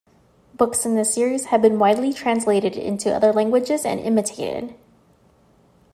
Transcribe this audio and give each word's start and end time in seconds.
Books 0.55 0.83
in 0.83 0.95
the 0.95 1.05
series 1.05 1.45
have 1.53 1.61
been 1.61 1.77
widely 1.77 2.11
translated 2.11 2.75
into 2.75 3.13
other 3.15 3.31
languages 3.31 3.85
and 3.85 3.99
imitated. 3.99 4.73